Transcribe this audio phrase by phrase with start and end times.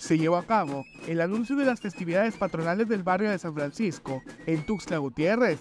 [0.00, 4.22] se llevó a cabo el anuncio de las festividades patronales del barrio de San Francisco
[4.46, 5.60] en Tuxtla Gutiérrez.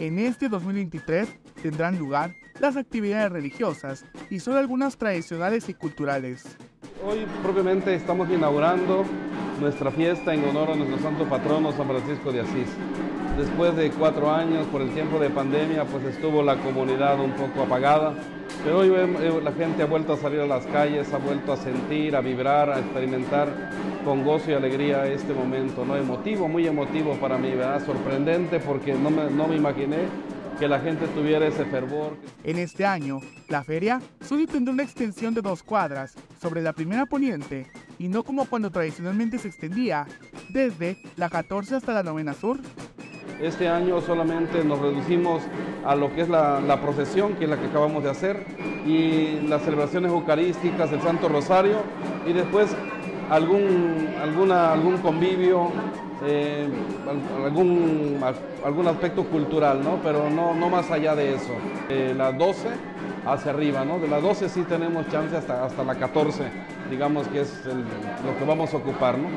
[0.00, 1.28] En este 2023
[1.62, 6.44] tendrán lugar las actividades religiosas y son algunas tradicionales y culturales.
[7.06, 9.04] Hoy propiamente estamos inaugurando
[9.60, 12.68] nuestra fiesta en honor a nuestro santo patrono San Francisco de Asís.
[13.38, 17.62] Después de cuatro años, por el tiempo de pandemia, pues estuvo la comunidad un poco
[17.62, 18.14] apagada,
[18.64, 18.90] pero hoy
[19.42, 22.70] la gente ha vuelto a salir a las calles, ha vuelto a sentir, a vibrar,
[22.70, 23.48] a experimentar
[24.04, 25.96] con gozo y alegría este momento, ¿no?
[25.96, 27.84] Emotivo, muy emotivo para mí, ¿verdad?
[27.84, 29.98] Sorprendente porque no me, no me imaginé
[30.58, 32.16] que la gente tuviera ese fervor.
[32.42, 37.06] En este año, la feria solo tendrá una extensión de dos cuadras sobre la primera
[37.06, 37.66] poniente
[37.98, 40.06] y no como cuando tradicionalmente se extendía
[40.48, 42.58] desde la 14 hasta la novena sur.
[43.40, 45.42] Este año solamente nos reducimos
[45.84, 48.44] a lo que es la, procesión, que es la que acabamos de hacer,
[48.84, 51.76] y las celebraciones eucarísticas del Santo Rosario,
[52.26, 52.74] y después
[53.30, 55.70] algún, alguna, algún convivio,
[56.26, 56.68] eh,
[57.44, 58.20] algún,
[58.64, 60.00] algún aspecto cultural, ¿no?
[60.02, 61.52] pero no, no más allá de eso.
[61.88, 62.68] De las 12
[63.24, 64.00] hacia arriba, ¿no?
[64.00, 66.42] de las 12 sí tenemos chance hasta, hasta la 14,
[66.90, 69.16] digamos que es lo que vamos a ocupar.
[69.16, 69.28] ¿no?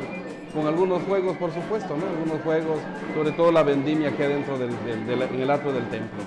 [0.52, 2.08] Con algunos juegos, por supuesto, ¿no?
[2.08, 2.80] Algunos juegos,
[3.16, 6.20] sobre todo la vendimia que hay dentro del, en el atrio del templo.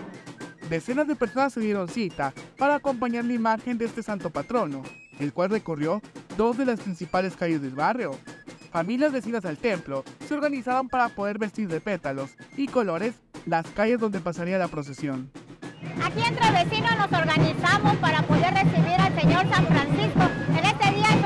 [0.69, 4.83] Decenas de personas se dieron cita para acompañar la imagen de este santo patrono,
[5.19, 6.01] el cual recorrió
[6.37, 8.13] dos de las principales calles del barrio.
[8.73, 13.15] Familias vecinas al templo se organizaban para poder vestir de pétalos y colores
[13.47, 15.31] las calles donde pasaría la procesión.
[16.03, 21.24] Aquí entre vecinos nos organizamos para poder recibir al Señor San Francisco en este día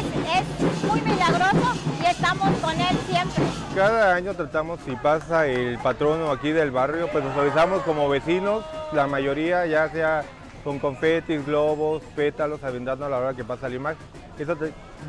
[0.00, 3.44] es, es muy milagroso y estamos con él siempre.
[3.74, 8.64] Cada año tratamos, si pasa el patrono aquí del barrio, pues nos avisamos como vecinos,
[8.92, 10.24] la mayoría ya sea
[10.64, 13.98] con confetis, globos, pétalos, aventando a la hora que pasa la imagen.
[14.38, 14.56] Eso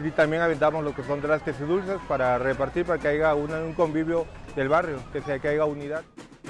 [0.04, 3.74] y también aventamos lo que son trastes y dulces para repartir, para que haya un
[3.74, 4.26] convivio
[4.56, 6.04] del barrio, que, sea, que haya unidad.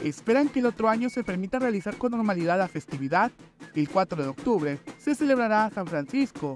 [0.03, 3.31] Esperan que el otro año se permita realizar con normalidad la festividad.
[3.75, 6.56] El 4 de octubre se celebrará San Francisco.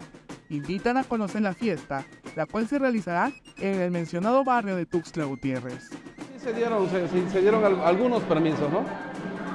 [0.49, 5.25] Invitan a conocer la fiesta, la cual se realizará en el mencionado barrio de Tuxtla
[5.25, 5.89] Gutiérrez.
[6.41, 7.49] Se dieron, se,
[7.83, 8.85] algunos permisos, ¿no?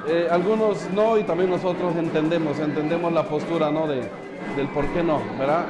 [0.07, 3.87] Eh, algunos no y también nosotros entendemos, entendemos la postura ¿no?
[3.87, 4.01] de,
[4.55, 5.65] del por qué no, ¿verdad?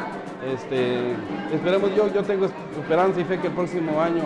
[0.55, 1.11] Este,
[1.53, 4.23] esperemos, yo, yo tengo esperanza y fe que el próximo año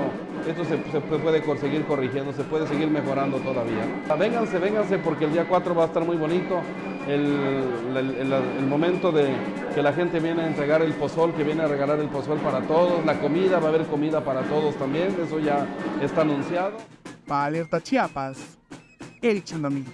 [0.47, 3.83] esto se, puede seguir corrigiendo, se puede seguir mejorando todavía.
[4.17, 6.61] Vénganse, vénganse porque el día 4 va a estar muy bonito.
[7.07, 9.27] El, momento de
[9.73, 12.61] que la gente viene a entregar el pozol, que viene a regalar el pozol para
[12.61, 15.65] todos, la comida, va a haber comida para todos también, eso ya
[16.01, 16.77] está anunciado.
[17.27, 18.57] Para Alerta Chiapas,
[19.21, 19.85] Eric Chandomí.